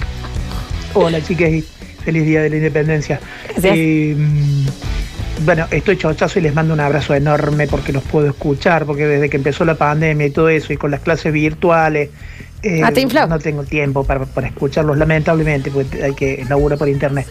Hola 0.93 1.17
y 1.17 1.63
feliz 2.03 2.25
día 2.25 2.41
de 2.41 2.49
la 2.49 2.55
independencia. 2.57 3.19
Eh, 3.61 4.15
bueno, 5.45 5.67
estoy 5.71 5.97
chochazo 5.97 6.39
y 6.39 6.41
les 6.43 6.53
mando 6.53 6.73
un 6.73 6.79
abrazo 6.79 7.13
enorme 7.15 7.67
porque 7.67 7.91
los 7.91 8.03
puedo 8.03 8.27
escuchar, 8.27 8.85
porque 8.85 9.05
desde 9.07 9.29
que 9.29 9.37
empezó 9.37 9.65
la 9.65 9.75
pandemia 9.75 10.27
y 10.27 10.29
todo 10.29 10.49
eso, 10.49 10.71
y 10.73 10.77
con 10.77 10.91
las 10.91 11.01
clases 11.01 11.33
virtuales, 11.33 12.09
eh, 12.61 12.81
Ah, 12.83 12.91
te 12.91 13.01
infló. 13.01 13.27
no 13.27 13.39
tengo 13.39 13.63
tiempo 13.63 14.03
para, 14.05 14.25
para 14.25 14.47
escucharlos, 14.47 14.97
lamentablemente, 14.97 15.69
porque 15.71 16.03
hay 16.03 16.13
que 16.13 16.45
laburar 16.47 16.77
por 16.77 16.87
internet. 16.87 17.25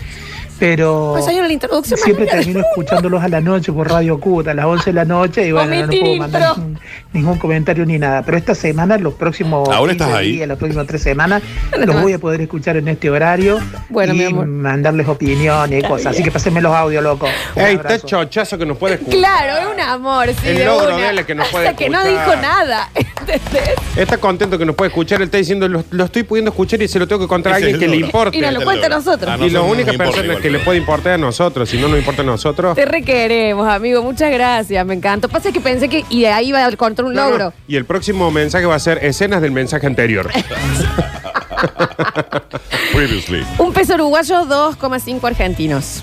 Pero 0.62 1.10
Pues 1.14 1.26
hay 1.26 1.40
una 1.40 1.52
introducción 1.52 1.98
más 1.98 2.04
siempre 2.04 2.24
termino 2.26 2.60
escuchándolos 2.60 3.20
a 3.20 3.26
la 3.28 3.40
noche 3.40 3.72
por 3.72 3.90
Radio 3.90 4.20
Cut, 4.20 4.46
a 4.46 4.54
las 4.54 4.64
11 4.64 4.90
de 4.90 4.94
la 4.94 5.04
noche, 5.04 5.48
y 5.48 5.50
bueno, 5.50 5.74
no, 5.74 5.82
Omitir 5.82 6.00
puedo 6.02 6.16
mandar 6.18 6.56
ningún, 6.56 6.78
ningún 7.12 7.38
comentario 7.40 7.84
ni 7.84 7.98
nada. 7.98 8.22
Pero 8.22 8.36
esta 8.38 8.54
semana, 8.54 8.96
los 8.96 9.14
próximos 9.14 9.68
¿Aún 9.70 9.88
15 9.88 10.04
estás 10.04 10.16
ahí? 10.16 10.32
días, 10.34 10.46
las 10.46 10.58
próximas 10.58 10.86
tres 10.86 11.02
semanas, 11.02 11.42
los 11.84 12.00
voy 12.00 12.12
a 12.12 12.20
poder 12.20 12.42
escuchar 12.42 12.76
en 12.76 12.86
este 12.86 13.10
horario 13.10 13.58
Bueno, 13.88 14.14
y 14.14 14.18
mi 14.18 14.24
amor. 14.26 14.46
mandarles 14.46 15.08
opiniones 15.08 15.82
y 15.82 15.86
cosas. 15.88 16.14
Así 16.14 16.22
que 16.22 16.30
pásenme 16.30 16.60
los 16.60 16.72
audios, 16.72 17.02
loco. 17.02 17.26
Un 17.56 17.62
Ey, 17.62 17.74
está 17.74 17.98
chochazo 17.98 18.56
que 18.56 18.64
nos 18.64 18.78
puede 18.78 18.94
escuchar. 18.94 19.18
Claro, 19.18 19.56
es 19.68 19.74
un 19.74 19.80
amor, 19.80 20.28
sí. 20.28 20.46
El 20.48 20.58
de 20.58 20.64
logro 20.64 20.94
una. 20.94 20.96
de 21.04 21.10
él 21.10 21.18
es 21.18 21.26
que 21.26 21.34
no 21.34 21.42
puede 21.50 21.66
Hasta 21.70 21.76
que 21.76 21.90
no 21.90 22.04
dijo 22.04 22.36
nada. 22.40 22.88
¿Entendés? 23.28 23.74
Está 23.96 24.18
contento 24.18 24.58
que 24.58 24.64
nos 24.66 24.74
puede 24.74 24.88
escuchar. 24.88 25.20
Él 25.20 25.26
está 25.26 25.38
diciendo, 25.38 25.68
lo, 25.68 25.84
lo 25.90 26.04
estoy 26.04 26.22
pudiendo 26.22 26.50
escuchar 26.50 26.80
y 26.82 26.88
se 26.88 26.98
lo 26.98 27.06
tengo 27.06 27.20
que 27.22 27.28
contar 27.28 27.52
a 27.54 27.56
Ese 27.58 27.66
alguien 27.66 27.76
es 27.76 27.78
que 27.80 27.84
el 27.86 27.90
le 27.92 27.96
logro. 27.98 28.06
importe. 28.08 28.38
Y 28.38 28.40
nos 28.40 28.52
lo 28.54 28.62
cuenta 28.62 28.86
a 28.86 28.88
nosotros. 28.90 29.22
Y 29.22 29.26
la 29.26 29.36
nosotros 29.36 29.64
única 29.64 29.84
nos 29.86 29.92
importa 29.94 30.04
persona 30.04 30.24
igual, 30.26 30.42
que 30.42 30.50
le 30.50 30.58
puede 30.60 30.78
importar 30.78 31.12
es 31.12 31.14
a 31.14 31.18
nosotros. 31.18 31.68
Si 31.68 31.78
no 31.78 31.88
nos 31.88 31.98
importa 31.98 32.22
a 32.22 32.24
nosotros. 32.24 32.74
Te 32.76 32.84
requeremos, 32.84 33.68
amigo. 33.68 34.02
Muchas 34.02 34.30
gracias. 34.32 34.86
Me 34.86 34.94
encantó. 34.94 35.28
Pasa 35.28 35.52
que 35.52 35.60
pensé 35.60 35.88
que 35.88 36.04
y 36.08 36.20
de 36.22 36.28
ahí 36.28 36.48
iba 36.48 36.58
a 36.64 36.68
encontrar 36.68 37.06
un 37.06 37.14
No, 37.14 37.24
no. 37.24 37.30
logro. 37.30 37.52
Y 37.68 37.76
el 37.76 37.84
próximo 37.84 38.30
mensaje 38.30 38.66
va 38.66 38.74
a 38.74 38.78
ser 38.78 38.98
escenas 39.04 39.40
del 39.42 39.52
mensaje 39.52 39.86
anterior. 39.86 40.30
Previously. 42.92 43.44
Un 43.58 43.72
peso 43.72 43.94
uruguayo, 43.94 44.44
2,5 44.46 45.24
argentinos. 45.24 46.02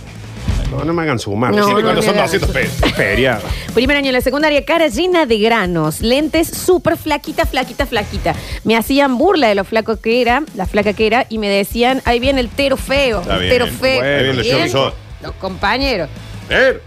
No, 0.71 0.83
no 0.85 0.93
me 0.93 1.01
hagan 1.01 1.17
sumar. 1.19 1.51
No, 1.51 1.63
Siempre 1.63 1.81
no, 1.83 1.87
cuando 1.87 2.01
son 2.01 2.13
idea. 2.13 2.23
200 2.23 2.49
pesos. 2.51 2.91
Feriado. 2.93 3.41
Primer 3.73 3.97
año 3.97 4.07
en 4.07 4.13
la 4.13 4.21
secundaria, 4.21 4.63
cara 4.65 4.87
llena 4.87 5.25
de 5.25 5.39
granos, 5.39 6.01
lentes 6.01 6.47
súper 6.47 6.95
flaquita, 6.97 7.45
flaquita, 7.45 7.85
flaquita. 7.85 8.35
Me 8.63 8.75
hacían 8.77 9.17
burla 9.17 9.47
de 9.47 9.55
lo 9.55 9.63
flaco 9.63 9.97
que 9.99 10.21
era, 10.21 10.43
la 10.55 10.65
flaca 10.65 10.93
que 10.93 11.07
era, 11.07 11.25
y 11.29 11.37
me 11.39 11.49
decían, 11.49 12.01
ahí 12.05 12.19
viene 12.19 12.39
el 12.41 12.49
tero 12.49 12.77
feo, 12.77 13.21
Está 13.21 13.35
el 13.35 13.39
bien. 13.41 13.51
tero 13.53 13.67
feo. 13.67 14.03
El 14.03 14.41
Bien. 14.41 14.55
Jordi 14.57 14.69
Soda. 14.69 14.93
Los 15.21 15.31
compañeros. 15.33 16.09
Er, 16.49 16.81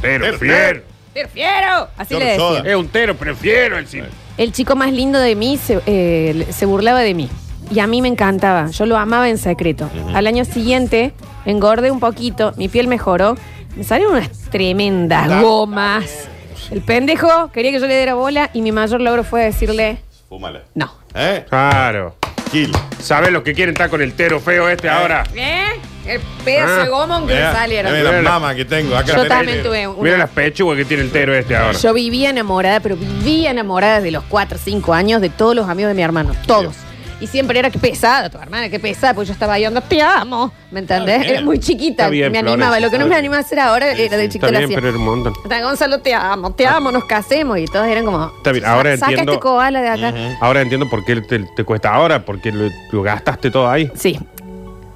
Pero 0.00 0.24
er, 0.26 0.30
prefiero. 0.38 0.82
¡Prefiero! 1.12 1.88
Así 1.96 2.14
le 2.14 2.36
Soda. 2.36 2.56
decían. 2.58 2.66
Es 2.66 2.76
un 2.76 2.88
tero, 2.88 3.16
prefiero 3.16 3.78
el 3.78 3.86
cine. 3.86 4.06
El 4.38 4.52
chico 4.52 4.76
más 4.76 4.92
lindo 4.92 5.18
de 5.18 5.34
mí 5.36 5.58
se, 5.58 5.80
eh, 5.86 6.46
se 6.50 6.64
burlaba 6.66 7.00
de 7.00 7.12
mí. 7.14 7.28
Y 7.72 7.80
a 7.80 7.86
mí 7.86 8.02
me 8.02 8.08
encantaba. 8.08 8.68
Yo 8.70 8.86
lo 8.86 8.96
amaba 8.98 9.28
en 9.28 9.38
secreto. 9.38 9.88
Al 10.14 10.26
año 10.26 10.44
siguiente 10.44 11.12
engordé 11.46 11.90
un 11.90 12.00
poquito, 12.00 12.52
mi 12.56 12.68
piel 12.68 12.86
mejoró. 12.88 13.36
Me 13.76 13.84
salieron 13.84 14.14
unas 14.16 14.30
tremendas 14.50 15.40
gomas. 15.40 16.28
El 16.70 16.82
pendejo 16.82 17.50
quería 17.52 17.70
que 17.72 17.80
yo 17.80 17.86
le 17.86 17.96
diera 17.96 18.14
bola 18.14 18.50
y 18.52 18.60
mi 18.62 18.72
mayor 18.72 19.00
logro 19.00 19.24
fue 19.24 19.42
decirle 19.44 19.98
Fúmala. 20.28 20.62
no. 20.74 20.92
¿Eh? 21.14 21.44
Claro. 21.48 22.16
Kill. 22.50 22.70
¿Sabes 22.98 23.30
lo 23.32 23.42
que 23.42 23.54
quieren 23.54 23.74
estar 23.74 23.88
con 23.90 24.00
el 24.02 24.12
tero 24.14 24.40
feo 24.40 24.68
este 24.68 24.88
ahora? 24.88 25.24
¿Eh? 25.34 25.64
El 26.06 26.20
pedazo 26.44 26.80
Ah, 26.80 26.84
de 26.84 26.90
goma 26.90 27.20
que 27.20 27.26
me 27.26 27.34
Mira, 27.34 27.52
salieron. 27.52 27.92
mira 27.92 28.12
las 28.12 28.22
mamas 28.24 28.54
que 28.56 28.64
tengo. 28.64 28.96
Acá 28.96 29.06
Yo 29.08 29.14
tenés. 29.22 29.28
también 29.28 29.62
tuve 29.62 29.86
una. 29.88 30.02
Mira 30.02 30.18
las 30.18 30.30
pechugas 30.30 30.76
que 30.76 30.84
tiene 30.84 31.02
el 31.04 31.10
tero 31.10 31.34
este 31.34 31.56
ahora. 31.56 31.78
Yo 31.78 31.94
vivía 31.94 32.30
enamorada, 32.30 32.80
pero 32.80 32.96
vivía 32.96 33.50
enamorada 33.50 34.00
de 34.00 34.10
los 34.10 34.24
4 34.28 34.56
o 34.56 34.60
5 34.62 34.92
años 34.94 35.20
de 35.20 35.30
todos 35.30 35.54
los 35.54 35.68
amigos 35.68 35.90
de 35.90 35.94
mi 35.94 36.02
hermano. 36.02 36.32
Todos. 36.46 36.74
Y 37.22 37.28
siempre 37.28 37.56
era 37.58 37.70
que 37.70 37.78
pesada 37.78 38.28
tu 38.28 38.36
hermana, 38.38 38.68
que 38.68 38.80
pesada, 38.80 39.14
porque 39.14 39.28
yo 39.28 39.32
estaba 39.32 39.52
ahí 39.54 39.64
onda, 39.64 39.80
te 39.80 40.02
amo. 40.02 40.52
¿Me 40.72 40.80
entendés? 40.80 41.14
Está 41.14 41.22
bien. 41.24 41.34
Era 41.36 41.44
muy 41.44 41.58
chiquita, 41.60 42.02
Está 42.02 42.08
bien, 42.08 42.32
me 42.32 42.38
Florencia, 42.40 42.52
animaba. 42.54 42.80
Lo 42.80 42.90
que 42.90 42.98
no 42.98 43.04
está 43.04 43.14
me 43.14 43.14
bien. 43.14 43.18
anima 43.18 43.36
a 43.36 43.40
hacer 43.40 43.60
ahora 43.60 43.92
era 43.92 43.94
de 44.16 44.24
Está 44.24 44.32
chiquita 44.32 44.50
lo 44.50 44.58
bien, 44.58 44.70
pero 44.74 44.88
era 44.88 44.98
un 44.98 45.04
montón. 45.04 45.32
Está, 45.44 45.62
Gonzalo, 45.62 46.00
te 46.00 46.12
amo, 46.14 46.52
te 46.52 46.66
amo, 46.66 46.90
nos 46.90 47.04
casemos. 47.04 47.58
Y 47.60 47.66
todos 47.66 47.86
eran 47.86 48.04
como. 48.04 48.26
Está 48.38 48.50
bien, 48.50 48.64
ahora 48.66 48.96
Saca 48.96 49.10
entiendo. 49.12 49.32
este 49.34 49.40
koala 49.42 49.80
de 49.82 49.88
acá. 49.88 50.14
Ahora 50.40 50.62
entiendo 50.62 50.90
por 50.90 51.04
qué 51.04 51.20
te, 51.20 51.38
te 51.38 51.62
cuesta 51.64 51.94
ahora, 51.94 52.24
porque 52.24 52.50
lo, 52.50 52.68
lo 52.90 53.02
gastaste 53.02 53.52
todo 53.52 53.70
ahí. 53.70 53.88
Sí. 53.94 54.18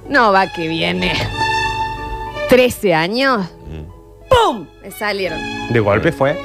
No 0.09 0.33
va 0.33 0.51
que 0.51 0.67
viene. 0.67 1.13
13 2.49 2.93
años. 2.93 3.47
¡Pum! 4.29 4.67
Me 4.83 4.91
salieron. 4.91 5.39
De 5.69 5.79
golpe 5.79 6.11
fue. 6.11 6.37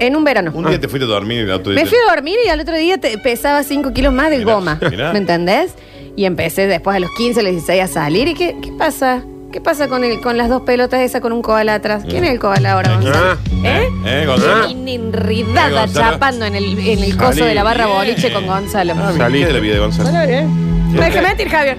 En 0.00 0.16
un 0.16 0.24
verano. 0.24 0.50
Un 0.54 0.66
día 0.66 0.78
te 0.80 0.88
fuiste 0.88 1.04
a 1.04 1.08
dormir 1.08 1.38
y 1.38 1.42
el 1.42 1.50
otro 1.50 1.72
día. 1.72 1.82
Me 1.82 1.88
fui 1.88 1.98
a 2.06 2.14
dormir 2.14 2.36
y 2.44 2.48
al 2.48 2.60
otro 2.60 2.76
día 2.76 2.98
te 2.98 3.16
pesaba 3.18 3.62
5 3.62 3.92
kilos 3.92 4.12
más 4.12 4.30
de 4.30 4.38
Mirá, 4.38 4.54
goma. 4.54 4.78
mirá. 4.90 5.12
¿Me 5.12 5.18
entendés? 5.18 5.72
Y 6.16 6.24
empecé 6.24 6.66
después 6.66 6.96
a 6.96 7.00
los 7.00 7.10
15, 7.16 7.40
a 7.40 7.42
los 7.44 7.52
16 7.52 7.82
a 7.82 7.86
salir. 7.86 8.28
¿Y 8.28 8.34
qué, 8.34 8.56
qué 8.62 8.72
pasa? 8.72 9.22
¿Qué 9.52 9.60
pasa 9.62 9.88
con, 9.88 10.04
el, 10.04 10.20
con 10.20 10.36
las 10.36 10.48
dos 10.50 10.62
pelotas 10.62 11.00
esas 11.00 11.20
con 11.22 11.32
un 11.32 11.40
koala 11.42 11.74
atrás? 11.76 12.04
¿Quién 12.06 12.22
es 12.24 12.32
el 12.32 12.38
koala 12.38 12.72
ahora, 12.72 12.94
Gonzalo? 12.96 13.38
¿Eh? 13.64 13.88
¿Eh, 14.04 14.24
Gonzalo? 14.26 14.68
Vine 14.68 14.90
Eh, 14.90 14.94
enredada 14.96 15.86
Gonzalo. 15.86 16.10
chapando 16.12 16.44
en 16.44 16.54
el, 16.54 16.78
en 16.78 16.98
el 17.02 17.16
coso 17.16 17.32
Salí 17.32 17.46
de 17.46 17.54
la 17.54 17.62
barra 17.62 17.86
bien. 17.86 17.96
boliche 17.98 18.32
con 18.32 18.46
Gonzalo. 18.46 18.94
Ah, 18.96 19.12
bien, 19.28 19.30
¿qué 19.32 19.46
de 19.46 19.52
la 19.54 19.60
vida 19.60 19.74
de 19.74 19.80
Gonzalo? 19.80 20.08
Hola, 20.10 20.26
bien. 20.26 20.68
No 20.94 21.02
hay 21.02 21.12
que 21.12 21.20
mentir, 21.22 21.48
Javier. 21.48 21.78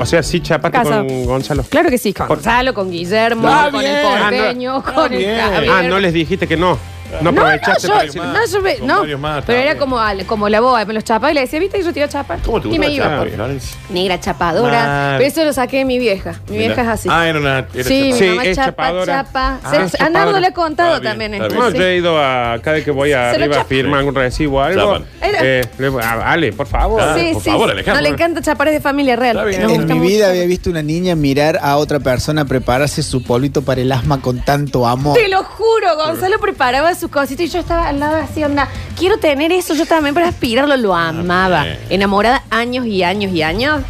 O 0.00 0.06
sea, 0.06 0.22
sí 0.22 0.40
chapaste 0.40 0.78
Casado. 0.78 1.06
con 1.06 1.24
Gonzalo. 1.26 1.64
Claro 1.68 1.90
que 1.90 1.98
sí, 1.98 2.12
con 2.12 2.28
Gonzalo, 2.28 2.72
con 2.74 2.90
Guillermo, 2.90 3.48
Ah, 3.48 3.68
con 3.70 3.80
bien. 3.80 3.94
el 3.96 4.02
porteño, 4.02 4.82
con 4.82 5.12
el 5.12 5.40
Javier. 5.40 5.72
Ah, 5.72 5.82
no 5.82 5.98
les 5.98 6.12
dijiste 6.12 6.46
que 6.46 6.56
no. 6.56 6.78
No 7.22 7.22
No, 7.22 7.32
no, 7.32 7.40
aprovechaste 7.42 7.88
yo, 7.88 7.94
decir- 7.98 8.22
no, 8.22 8.46
yo 8.46 8.60
me- 8.62 8.76
Con 8.78 8.86
no, 8.86 9.00
varios 9.00 9.20
más, 9.20 9.44
pero 9.44 9.58
está 9.58 9.70
era 9.70 9.78
como, 9.78 9.98
al- 9.98 10.26
como 10.26 10.48
la 10.48 10.60
boa, 10.60 10.84
me 10.84 10.94
los 10.94 11.04
chapaba 11.04 11.30
y 11.30 11.34
le 11.34 11.40
decía, 11.42 11.58
¿viste? 11.58 11.78
Y 11.78 11.82
yo 11.84 11.92
te 11.92 12.00
iba 12.00 12.06
a 12.06 12.10
chapar. 12.10 12.38
¿Cómo 12.44 12.60
te 12.60 12.68
y 12.68 12.70
gusta 12.70 12.80
me 12.80 12.88
la 12.88 12.92
iba. 12.94 13.04
chapa, 13.06 13.26
Florencia? 13.34 13.76
Negra 13.90 14.20
chapadora. 14.20 14.86
Mal. 14.86 15.14
Pero 15.18 15.28
eso 15.28 15.44
lo 15.44 15.52
saqué 15.52 15.78
de 15.78 15.84
mi 15.84 15.98
vieja. 15.98 16.32
Mi 16.48 16.58
Mira. 16.58 16.66
vieja 16.74 16.82
es 16.82 16.88
así. 16.88 17.08
Ah, 17.10 17.28
era 17.28 17.38
una. 17.38 17.58
Era 17.74 17.84
sí, 17.84 18.10
chapa. 18.12 18.20
mi 18.22 18.28
mamá 18.30 18.44
es 18.44 18.56
chapa, 18.56 18.66
chapadora. 18.70 19.12
chapa. 19.24 19.60
Ah, 19.62 19.70
Se- 19.70 19.82
es 19.82 19.94
a 19.94 19.98
Nardo 20.04 20.12
chapadora. 20.18 20.40
le 20.40 20.46
he 20.48 20.52
contado 20.52 20.88
Está 20.96 21.00
bien, 21.00 21.12
también 21.12 21.34
está 21.34 21.46
esto. 21.46 21.60
No, 21.60 21.70
sí. 21.70 21.78
yo 21.78 21.84
he 21.84 21.96
ido 21.96 22.18
a 22.18 22.58
cada 22.62 22.76
vez 22.76 22.84
que 22.84 22.90
voy 22.90 23.10
Se 23.10 23.14
lo 23.16 23.20
arriba 23.22 23.44
a 23.46 23.58
chapa. 23.58 23.68
firmar 23.68 23.98
algún 24.00 24.14
recibo 24.14 24.58
o 24.58 24.60
algo. 24.60 24.80
Chapan. 24.94 25.06
Eh, 25.22 25.64
le- 25.78 26.02
a- 26.02 26.32
Ale, 26.32 26.52
por 26.52 26.66
favor. 26.66 27.00
Ah, 27.02 27.14
Sí, 27.18 27.30
por 27.32 27.42
sí, 27.42 27.50
favor, 27.50 27.66
sí. 27.68 27.72
Alejandro. 27.72 27.94
No 27.94 28.00
le 28.02 28.08
encanta 28.14 28.42
chapar 28.42 28.68
es 28.68 28.74
de 28.74 28.80
familia 28.80 29.16
real. 29.16 29.36
Está 29.36 29.48
bien. 29.48 29.62
Nos 29.62 29.72
En 29.72 29.76
gusta 29.78 29.94
mi 29.94 30.00
mucho. 30.00 30.10
vida 30.10 30.28
había 30.30 30.46
visto 30.46 30.70
una 30.70 30.82
niña 30.82 31.14
mirar 31.14 31.58
a 31.62 31.76
otra 31.76 32.00
persona 32.00 32.44
prepararse 32.44 33.02
su 33.02 33.22
polvito 33.22 33.62
para 33.62 33.80
el 33.80 33.90
asma 33.92 34.20
con 34.20 34.40
tanto 34.44 34.86
amor. 34.86 35.16
Te 35.16 35.28
lo 35.28 35.42
juro, 35.44 35.96
Gonzalo 35.96 36.38
preparaba 36.40 36.94
sus 36.96 37.10
cositas 37.10 37.46
y 37.46 37.48
yo 37.48 37.60
estaba 37.60 37.88
al 37.88 38.00
lado 38.00 38.16
así, 38.16 38.42
onda, 38.42 38.68
quiero 38.98 39.18
tener 39.18 39.52
eso 39.52 39.74
yo 39.74 39.86
también 39.86 40.14
para 40.14 40.28
aspirarlo, 40.28 40.76
lo 40.76 40.94
amaba. 40.94 41.64
bien. 41.64 41.78
Enamorada 41.90 42.42
años 42.50 42.86
y 42.86 43.02
años 43.02 43.32
y 43.32 43.42
años. 43.42 43.82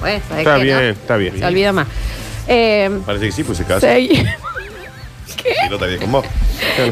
Pues, 0.00 0.22
¿sabes 0.28 0.46
Está 0.46 0.54
qué, 0.54 0.58
no? 0.58 0.64
bien, 0.64 0.90
está 0.90 1.16
bien. 1.16 1.38
Se 1.38 1.46
olvida 1.46 1.72
más. 1.72 1.86
Eh, 2.46 2.90
Parece 3.06 3.26
que 3.26 3.32
sí, 3.32 3.44
pues 3.44 3.58
se 3.58 3.64
casó. 3.64 3.86
segui- 3.86 4.28
Y 5.66 5.68
no 5.70 5.78
te 5.78 5.84
había 5.84 5.98
con 5.98 6.10
vos. 6.12 6.24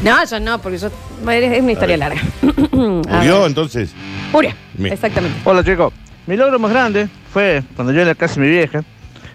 no, 0.03 0.25
yo 0.27 0.41
no, 0.41 0.61
porque 0.61 0.77
yo 0.79 0.89
es 0.89 1.63
una 1.63 1.73
historia 1.73 1.97
larga. 1.97 2.21
A 2.43 3.17
Murió 3.17 3.47
entonces. 3.47 3.91
Murió, 4.33 4.53
Mi- 4.77 4.91
exactamente. 4.91 5.39
Hola 5.45 5.65
chicos, 5.65 5.93
mi 6.27 6.37
logro 6.37 6.59
más 6.59 6.71
grande 6.71 7.09
fue 7.33 7.63
cuando 7.75 7.93
yo 7.95 8.03
en 8.03 8.09
la 8.09 8.15
casa 8.15 8.35
de 8.35 8.41
mi 8.43 8.49
vieja 8.49 8.83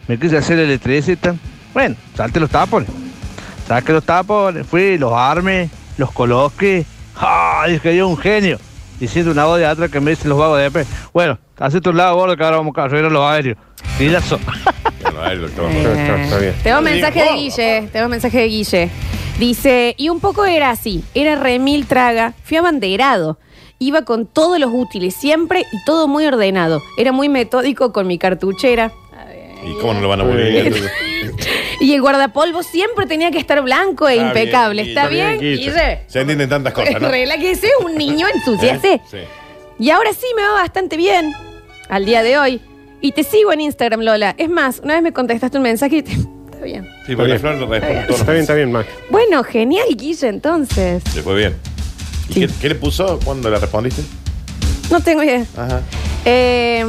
me 0.07 0.19
quise 0.19 0.37
hacer 0.37 0.59
electricista. 0.59 1.35
Bueno, 1.73 1.95
salte 2.15 2.39
los 2.39 2.49
tapones. 2.49 2.89
Saqué 3.67 3.91
los 3.91 4.03
tapones, 4.05 4.65
fui, 4.65 4.97
los 4.97 5.11
armé, 5.11 5.69
los 5.97 6.11
coloqué. 6.11 6.85
¡Ah! 7.17 7.65
Dije 7.67 7.97
yo 7.97 8.07
un 8.07 8.17
genio. 8.17 8.59
Diciendo 8.97 9.31
una 9.31 9.45
voz 9.45 9.59
de 9.59 9.65
atrás 9.65 9.91
que 9.91 9.99
me 9.99 10.11
dicen 10.11 10.29
los 10.29 10.39
vagos 10.39 10.57
de 10.57 10.67
EP. 10.67 10.87
Bueno, 11.13 11.37
hace 11.59 11.81
tu 11.81 11.91
lado 11.91 12.15
gordo 12.15 12.37
que 12.37 12.43
ahora 12.43 12.57
vamos 12.57 12.75
a 12.77 12.83
arreglar 12.83 13.11
los 13.11 13.23
aéreos. 13.23 13.57
Está, 15.51 16.23
está 16.23 16.37
bien. 16.37 16.55
Tengo 16.63 16.81
mensaje 16.81 17.21
de 17.21 17.33
Guille, 17.33 17.89
tengo 17.91 18.07
mensaje 18.07 18.37
de 18.39 18.47
Guille. 18.47 18.89
Dice, 19.37 19.95
y 19.97 20.09
un 20.09 20.19
poco 20.19 20.45
era 20.45 20.71
así, 20.71 21.03
era 21.13 21.35
remil 21.35 21.87
traga, 21.87 22.33
fui 22.43 22.57
abanderado. 22.57 23.37
Iba 23.79 24.03
con 24.03 24.25
todos 24.25 24.59
los 24.59 24.71
útiles 24.73 25.13
siempre 25.13 25.65
y 25.71 25.83
todo 25.85 26.07
muy 26.07 26.25
ordenado. 26.25 26.81
Era 26.97 27.11
muy 27.11 27.29
metódico 27.29 27.91
con 27.91 28.07
mi 28.07 28.17
cartuchera. 28.17 28.91
¿Y 29.63 29.73
cómo 29.81 29.93
no 29.93 30.01
lo 30.01 30.07
van 30.07 30.21
a 30.21 30.23
volver? 30.23 30.73
Y 31.79 31.93
el 31.93 32.01
guardapolvo 32.01 32.63
siempre 32.63 33.05
tenía 33.05 33.31
que 33.31 33.37
estar 33.37 33.61
blanco 33.61 34.07
e 34.07 34.15
Está 34.15 34.27
impecable. 34.27 34.81
¿Está 34.81 35.07
bien, 35.07 35.39
bien, 35.39 35.57
Guille. 35.57 35.71
Guille? 35.71 35.99
Se 36.07 36.21
entienden 36.21 36.49
tantas 36.49 36.73
cosas, 36.73 36.99
¿no? 36.99 37.09
Relájese, 37.09 37.69
un 37.85 37.95
niño 37.95 38.27
ensuciase. 38.33 38.93
¿Eh? 38.93 39.01
Sí. 39.09 39.17
Y 39.79 39.89
ahora 39.91 40.11
sí 40.13 40.25
me 40.35 40.41
va 40.41 40.53
bastante 40.53 40.97
bien, 40.97 41.33
al 41.89 42.05
día 42.05 42.23
de 42.23 42.37
hoy. 42.37 42.61
Y 42.99 43.11
te 43.11 43.23
sigo 43.23 43.53
en 43.53 43.61
Instagram, 43.61 44.01
Lola. 44.01 44.33
Es 44.37 44.49
más, 44.49 44.79
una 44.83 44.95
vez 44.95 45.03
me 45.03 45.13
contestaste 45.13 45.57
un 45.57 45.63
mensaje 45.63 45.97
y 45.97 46.01
te... 46.03 46.13
Está 46.13 46.65
bien. 46.65 46.89
Sí, 47.05 47.15
porque 47.15 47.33
la 47.33 47.39
flor 47.39 47.55
lo 47.57 47.67
responde 47.67 48.03
todo. 48.07 48.17
Está 48.17 48.31
bien, 48.31 48.41
está 48.41 48.53
bien, 48.55 48.71
Max. 48.71 48.89
Bueno, 49.11 49.43
genial, 49.43 49.85
Guille, 49.95 50.27
entonces. 50.27 51.03
Le 51.15 51.21
fue 51.21 51.35
bien. 51.35 51.55
¿Y 52.29 52.33
qué, 52.33 52.49
qué 52.59 52.69
le 52.69 52.75
puso 52.75 53.19
cuando 53.23 53.51
le 53.51 53.59
respondiste? 53.59 54.01
No 54.89 54.99
tengo 54.99 55.21
idea. 55.21 55.45
Ajá. 55.55 55.81
Eh, 56.29 56.83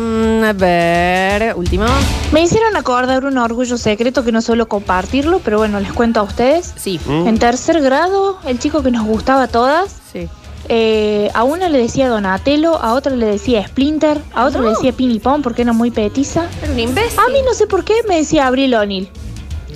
a 0.44 0.52
ver, 0.52 1.54
último. 1.54 1.84
Me 2.32 2.42
hicieron 2.42 2.74
acordar 2.76 3.24
un 3.24 3.38
orgullo 3.38 3.78
secreto 3.78 4.24
que 4.24 4.32
no 4.32 4.42
suelo 4.42 4.66
compartirlo, 4.68 5.38
pero 5.44 5.58
bueno, 5.58 5.78
les 5.78 5.92
cuento 5.92 6.18
a 6.18 6.24
ustedes. 6.24 6.74
Sí. 6.76 6.98
En 7.08 7.38
tercer 7.38 7.80
grado, 7.80 8.38
el 8.46 8.58
chico 8.58 8.82
que 8.82 8.90
nos 8.90 9.06
gustaba 9.06 9.44
a 9.44 9.48
todas, 9.48 9.94
Sí. 10.12 10.28
eh, 10.68 11.30
a 11.34 11.44
una 11.44 11.68
le 11.68 11.78
decía 11.78 12.08
Donatello, 12.08 12.82
a 12.82 12.94
otra 12.94 13.14
le 13.14 13.26
decía 13.26 13.64
Splinter, 13.64 14.20
a 14.34 14.44
otra 14.46 14.60
le 14.60 14.70
decía 14.70 14.90
Pinipón 14.92 15.42
porque 15.42 15.62
era 15.62 15.72
muy 15.72 15.92
petiza. 15.92 16.46
Pero 16.60 16.72
un 16.72 16.80
imbécil. 16.80 17.20
A 17.20 17.28
mí 17.30 17.38
no 17.46 17.54
sé 17.54 17.68
por 17.68 17.84
qué 17.84 17.94
me 18.08 18.16
decía 18.16 18.48
Abril 18.48 18.74
O'Neill. 18.74 19.08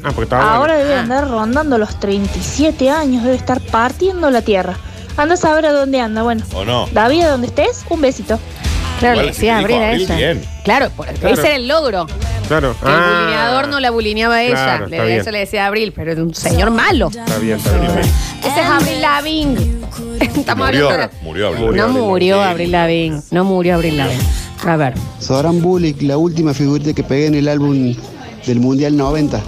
Ah, 0.02 0.08
porque 0.12 0.22
estaba 0.24 0.56
Ahora 0.56 0.72
bueno. 0.74 0.88
debe 0.88 0.98
andar 1.00 1.30
rondando 1.30 1.78
los 1.78 2.00
37 2.00 2.90
años, 2.90 3.22
debe 3.22 3.36
estar 3.36 3.60
partiendo 3.60 4.28
la 4.30 4.42
tierra. 4.42 4.76
Anda 5.16 5.34
a 5.34 5.36
saber 5.36 5.66
a 5.66 5.72
dónde 5.72 6.00
anda. 6.00 6.22
Bueno, 6.22 6.42
¿O 6.54 6.64
no? 6.64 6.88
David, 6.92 7.22
a 7.24 7.30
donde 7.30 7.46
estés, 7.46 7.84
un 7.90 8.00
besito. 8.00 8.40
Claro, 9.02 9.20
le 9.22 9.26
decía 9.28 9.58
abrir 9.58 9.76
a 9.76 9.88
Abril, 9.90 10.02
ella. 10.02 10.16
bien. 10.16 10.42
Claro, 10.64 10.90
por- 10.90 11.06
Claro. 11.06 11.34
ese 11.34 11.46
era 11.46 11.56
el 11.56 11.68
logro. 11.68 12.06
Claro. 12.48 12.74
Que 12.80 12.86
el 12.88 12.92
Ah. 12.94 13.18
bulineador 13.22 13.68
no 13.68 13.80
la 13.80 13.90
bulineaba 13.90 14.34
a 14.36 14.42
ella. 14.42 14.54
Claro, 14.54 14.86
le, 14.88 14.96
está 14.96 15.06
bien. 15.06 15.20
eso 15.20 15.30
le 15.30 15.38
decía 15.40 15.66
Abril, 15.66 15.92
pero 15.94 16.12
era 16.12 16.22
un 16.22 16.34
señor 16.34 16.70
malo. 16.70 17.08
Está 17.08 17.38
bien, 17.38 17.56
está 17.58 17.78
bien. 17.78 17.92
Ese 17.98 18.60
es 18.60 18.66
Abril 18.66 19.00
Lavigne. 19.00 19.56
Estamos 20.20 20.66
Murió. 20.66 20.90
hablando 20.90 21.14
de- 21.16 21.22
Murió, 21.24 21.48
Abril. 21.48 21.76
No 21.76 21.88
murió 21.88 22.36
Sí. 22.36 22.48
Abril 22.48 22.70
Lavigne. 22.72 23.20
No 23.30 23.44
murió 23.44 23.74
Abril 23.74 23.96
Lavigne. 23.96 24.22
A 24.66 24.76
ver. 24.76 24.94
Soran 25.18 25.60
Bullock, 25.60 26.00
la 26.02 26.16
última 26.16 26.54
figurita 26.54 26.92
que 26.92 27.02
pegué 27.02 27.26
en 27.26 27.34
el 27.34 27.48
álbum 27.48 27.94
del 28.46 28.60
Mundial 28.60 28.96
90. 28.96 29.40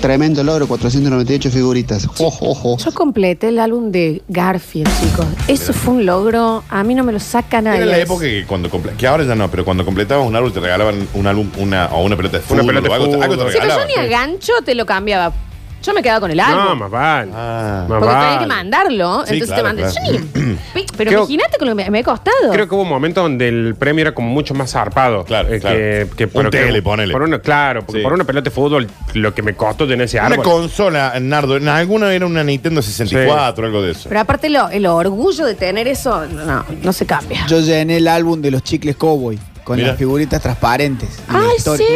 Tremendo 0.00 0.42
logro, 0.42 0.66
498 0.66 1.50
figuritas. 1.50 2.06
Ojo, 2.18 2.48
ojo. 2.50 2.78
Yo 2.78 2.92
completé 2.92 3.48
el 3.48 3.58
álbum 3.58 3.90
de 3.90 4.22
Garfield, 4.28 4.88
chicos. 5.00 5.26
Eso 5.46 5.72
fue 5.72 5.94
un 5.94 6.06
logro. 6.06 6.64
A 6.70 6.82
mí 6.84 6.94
no 6.94 7.04
me 7.04 7.12
lo 7.12 7.20
saca 7.20 7.60
nadie. 7.60 7.78
Era 7.82 7.86
la 7.86 7.98
época 7.98 8.24
que 8.24 8.44
cuando 8.46 8.70
comple- 8.70 8.96
que 8.96 9.06
ahora 9.06 9.24
ya 9.24 9.34
no, 9.34 9.50
pero 9.50 9.64
cuando 9.64 9.84
completabas 9.84 10.26
un 10.26 10.34
álbum 10.34 10.52
te 10.52 10.60
regalaban 10.60 11.06
un 11.14 11.26
álbum, 11.26 11.50
una, 11.58 11.86
o 11.86 12.02
una 12.04 12.16
pelota 12.16 12.38
de 12.38 12.42
fútbol. 12.42 12.66
pelota 12.66 12.82
de 12.84 12.88
o 12.88 12.94
algo, 12.94 13.06
fútbol. 13.06 13.22
algo 13.22 13.36
te 13.44 13.52
Sí, 13.52 13.58
pero 13.60 13.76
yo 13.78 13.86
ni 13.86 13.94
a 13.94 14.06
gancho 14.06 14.52
te 14.64 14.74
lo 14.74 14.86
cambiaba. 14.86 15.32
Yo 15.82 15.94
me 15.94 16.02
quedaba 16.02 16.20
con 16.20 16.30
el 16.30 16.38
álbum. 16.40 16.64
No, 16.64 16.76
más 16.76 16.90
vale. 16.90 17.32
Ah. 17.34 17.86
Más 17.88 17.98
porque 17.98 18.14
tenía 18.14 18.38
que 18.40 18.46
mandarlo. 18.46 19.24
Sí, 19.26 19.34
entonces 19.34 19.46
claro, 19.58 19.76
te 19.76 19.82
mandé. 19.82 19.82
claro. 19.82 20.06
Yo 20.06 20.40
ni- 20.40 20.56
Pi- 20.74 20.86
Pero 20.96 21.08
Creo- 21.10 21.20
imagínate 21.20 21.58
con 21.58 21.68
lo 21.68 21.76
que 21.76 21.84
me, 21.84 21.90
me 21.90 21.98
ha 22.00 22.04
costado. 22.04 22.50
Creo 22.52 22.68
que 22.68 22.74
hubo 22.74 22.82
un 22.82 22.88
momento 22.88 23.22
donde 23.22 23.48
el 23.48 23.74
premio 23.76 24.02
era 24.02 24.14
como 24.14 24.28
mucho 24.28 24.52
más 24.54 24.72
zarpado. 24.72 25.24
Claro, 25.24 25.48
Eh, 25.52 25.58
claro. 25.60 25.76
Que, 25.76 26.06
que 26.16 26.24
Un 26.24 26.30
pero 26.30 26.50
que- 26.50 26.82
ponele. 26.82 27.12
Por 27.12 27.22
una, 27.22 27.38
claro, 27.38 27.80
porque 27.86 28.00
Sí. 28.00 28.02
por 28.02 28.12
una 28.12 28.24
pelota 28.24 28.44
de 28.44 28.50
fútbol, 28.50 28.86
lo 29.14 29.34
que 29.34 29.42
me 29.42 29.54
costó 29.54 29.86
tener 29.86 30.04
ese 30.04 30.18
Una 30.18 30.26
árbol. 30.26 30.44
consola, 30.44 31.14
Nardo. 31.20 31.56
En 31.56 31.68
alguna 31.68 32.12
era 32.12 32.26
una 32.26 32.44
Nintendo 32.44 32.82
64 32.82 33.64
algo 33.66 33.80
de 33.82 33.92
eso. 33.92 34.08
Pero 34.08 34.20
aparte 34.20 34.50
lo- 34.50 34.68
el 34.68 34.84
orgullo 34.86 35.46
de 35.46 35.54
tener 35.54 35.88
eso, 35.88 36.26
no, 36.26 36.64
no 36.82 36.92
se 36.92 37.06
cambia. 37.06 37.46
Yo 37.46 37.60
llené 37.60 37.96
el 37.96 38.08
álbum 38.08 38.40
de 38.42 38.50
los 38.50 38.62
chicles 38.62 38.96
Cowboy 38.96 39.38
con 39.64 39.76
Mira. 39.76 39.88
las 39.88 39.98
figuritas 39.98 40.42
transparentes. 40.42 41.08
Ay, 41.28 41.42
historia- 41.56 41.86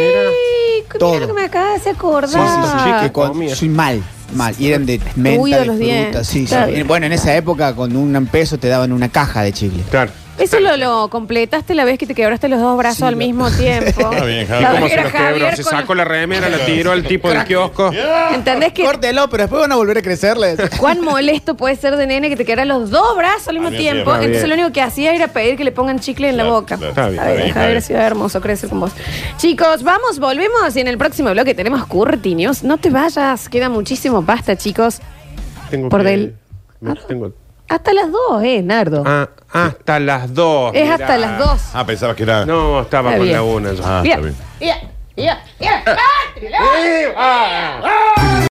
sí. 0.93 0.99
Todo. 0.99 1.13
Mira 1.13 1.27
lo 1.27 1.33
que 1.35 1.41
me 1.41 1.45
acabas 1.47 1.83
de 1.83 1.89
acordar. 1.91 2.29
Sí, 2.29 2.67
sí, 2.71 2.79
sí, 2.83 3.05
que 3.05 3.11
con- 3.11 3.27
comía. 3.29 3.55
soy 3.55 3.69
mal, 3.69 4.03
mal. 4.33 4.55
Y 4.59 4.67
eran 4.69 4.85
de 4.85 4.99
Uy, 4.99 5.11
menta, 5.15 5.55
de 5.57 5.59
de 5.61 5.65
los 5.65 5.77
dientes. 5.79 6.05
frutas. 6.11 6.27
Sí, 6.27 6.39
sí. 6.39 6.43
Está 6.45 6.65
bien. 6.67 6.87
Bueno, 6.87 7.05
en 7.05 7.13
esa 7.13 7.35
época 7.35 7.75
con 7.75 7.95
un 7.95 8.25
peso 8.27 8.57
te 8.57 8.67
daban 8.67 8.91
una 8.91 9.09
caja 9.09 9.41
de 9.41 9.51
chicle. 9.53 9.83
Claro. 9.89 10.11
Eso 10.37 10.59
lo, 10.59 10.75
lo 10.75 11.09
completaste 11.09 11.73
la 11.75 11.85
vez 11.85 11.97
que 11.97 12.05
te 12.05 12.13
quebraste 12.13 12.49
los 12.49 12.59
dos 12.59 12.77
brazos 12.77 13.03
al 13.03 13.15
mismo 13.15 13.49
tiempo. 13.57 13.87
Está 14.11 14.25
bien, 14.25 14.45
Javier. 14.45 14.61
La 14.61 14.69
¿Cómo 14.71 14.81
vez 14.83 14.89
se 14.91 14.95
que 14.97 15.01
lo 15.03 15.07
era 15.07 15.11
quebró? 15.11 15.25
Javier 15.29 15.55
Se 15.55 15.63
con- 15.63 15.71
sacó 15.71 15.95
la 15.95 16.03
remera, 16.03 16.49
la 16.49 16.57
tiró 16.65 16.91
al 16.91 17.03
tipo 17.03 17.29
del 17.29 17.43
kiosco. 17.45 17.91
¿Entendés 18.33 18.73
que 18.73 18.83
Córtelo, 18.83 19.29
pero 19.29 19.43
después 19.43 19.61
van 19.61 19.71
a 19.71 19.75
volver 19.75 19.97
a 19.99 20.01
crecerles. 20.01 20.59
cuán 20.79 20.99
molesto 21.01 21.55
puede 21.55 21.75
ser 21.77 21.95
de 21.95 22.05
nene 22.05 22.29
que 22.29 22.35
te 22.35 22.43
quebran 22.45 22.67
los 22.67 22.89
dos 22.89 23.15
brazos 23.15 23.47
al 23.47 23.55
mismo 23.55 23.67
Al 23.67 23.73
mismo 23.73 23.83
tiempo? 23.91 24.11
tiempo. 24.11 24.15
Entonces 24.15 24.43
Bien. 24.43 24.49
lo 24.49 24.55
único 24.63 24.73
que 24.73 24.81
hacía 24.81 25.13
era 25.15 25.27
pedir 25.29 25.55
que 25.55 25.63
le 25.63 25.71
pongan 25.71 25.99
chicle 25.99 26.29
en 26.29 26.37
la 26.37 26.43
Claro, 26.43 26.61
boca. 26.61 26.77
claro. 26.77 26.89
Está 26.89 27.07
bien, 27.07 27.39
está 27.47 27.53
Javier, 27.61 27.75
ha 27.75 27.79
está 27.79 27.87
sido 27.87 27.99
hermoso 28.01 28.41
crecer 28.41 28.69
con 28.69 28.79
vos. 28.81 28.91
Chicos, 29.37 29.83
vamos, 29.83 30.19
volvemos 30.19 30.75
y 30.75 30.79
en 30.81 30.87
el 30.87 30.97
próximo 30.97 31.31
bloque 31.31 31.55
tenemos 31.55 31.85
Curti 31.85 32.35
News. 32.35 32.63
No 32.63 32.77
te 32.77 32.89
vayas, 32.89 33.47
queda 33.47 33.69
muchísimo 33.69 34.25
pasta, 34.25 34.55
chicos. 34.57 34.99
Tengo 35.69 35.87
Por 35.89 36.01
que- 36.03 36.09
del- 36.09 36.35
tengo- 37.07 37.33
Hasta 37.67 37.93
las 37.93 38.11
dos, 38.11 38.43
eh, 38.43 38.61
Nardo. 38.61 39.01
Ah, 39.07 39.27
hasta 39.55 39.99
las 39.99 40.33
dos. 40.33 40.73
es 40.75 40.83
mirá. 40.83 40.95
hasta 40.95 41.17
las 41.17 41.37
dos. 41.39 41.61
Ah, 41.73 41.85
pensabas 41.85 42.15
que 42.15 42.23
era. 42.23 42.45
No, 42.45 42.81
estaba 42.81 43.09
Está 43.11 43.17
con 43.17 43.25
bien. 43.27 43.37
la 43.37 43.43
una. 43.43 43.69
Ah, 43.83 44.01
está 44.03 44.17
bien. 44.21 44.35
mira. 46.41 46.59
¡Ah! 47.17 47.79
¡Ah! 47.83 48.31